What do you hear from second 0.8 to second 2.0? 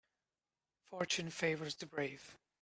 Fortune favours the